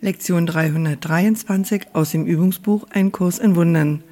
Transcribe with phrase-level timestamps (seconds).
[0.00, 4.04] Lektion 323 aus dem Übungsbuch Ein Kurs in Wundern.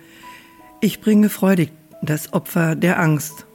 [0.81, 1.71] Ich bringe freudig
[2.03, 3.47] das Opfer der Angst.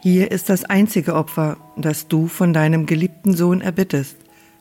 [0.00, 4.16] Hier ist das einzige Opfer, das du von deinem geliebten Sohn erbittest.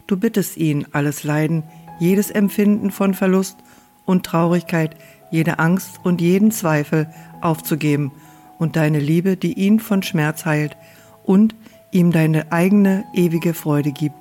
[0.07, 1.63] Du bittest ihn, alles Leiden,
[2.02, 3.55] jedes Empfinden von Verlust
[4.04, 4.97] und Traurigkeit,
[5.31, 7.07] jede Angst und jeden Zweifel
[7.39, 8.11] aufzugeben
[8.59, 10.76] und deine Liebe, die ihn von Schmerz heilt
[11.23, 11.55] und
[11.91, 14.18] ihm deine eigene ewige Freude gibt,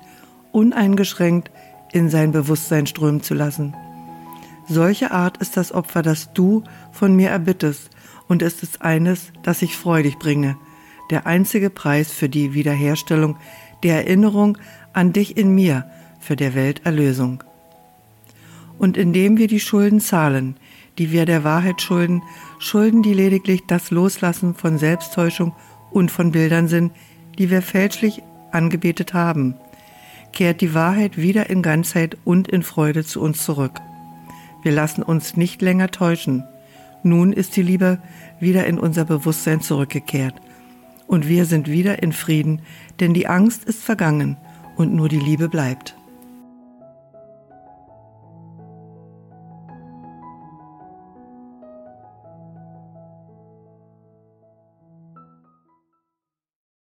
[0.53, 1.51] uneingeschränkt
[1.93, 3.73] in sein Bewusstsein strömen zu lassen.
[4.67, 7.89] Solche Art ist das Opfer, das du von mir erbittest,
[8.27, 10.57] und es ist eines, das ich freudig bringe,
[11.11, 13.37] der einzige Preis für die Wiederherstellung
[13.83, 14.57] der Erinnerung
[14.93, 15.85] an dich in mir,
[16.19, 17.43] für der Welt Erlösung.
[18.79, 20.55] Und indem wir die Schulden zahlen,
[20.97, 22.23] die wir der Wahrheit schulden,
[22.59, 25.53] schulden die lediglich das Loslassen von Selbsttäuschung
[25.91, 26.93] und von Bildern sind,
[27.37, 29.55] die wir fälschlich angebetet haben
[30.33, 33.79] kehrt die Wahrheit wieder in Ganzheit und in Freude zu uns zurück.
[34.63, 36.43] Wir lassen uns nicht länger täuschen.
[37.03, 37.99] Nun ist die Liebe
[38.39, 40.35] wieder in unser Bewusstsein zurückgekehrt.
[41.07, 42.61] Und wir sind wieder in Frieden,
[42.99, 44.37] denn die Angst ist vergangen
[44.75, 45.95] und nur die Liebe bleibt.